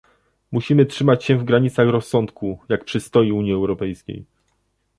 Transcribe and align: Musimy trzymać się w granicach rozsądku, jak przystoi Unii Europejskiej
Musimy 0.51 0.85
trzymać 0.85 1.23
się 1.23 1.37
w 1.37 1.43
granicach 1.43 1.87
rozsądku, 1.87 2.59
jak 2.69 2.85
przystoi 2.85 3.31
Unii 3.31 3.53
Europejskiej 3.53 4.25